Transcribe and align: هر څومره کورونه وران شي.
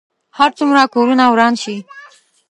هر 0.37 0.49
څومره 0.57 0.83
کورونه 0.93 1.23
وران 1.29 1.53
شي. 1.63 1.77